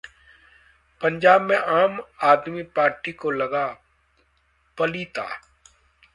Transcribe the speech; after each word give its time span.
पंजाब 1.01 1.41
में 1.41 1.57
आम 1.57 2.01
आदमी 2.23 2.63
पार्टी 2.75 3.11
को 3.11 3.31
लगा 3.31 3.65
पलीता 4.77 5.27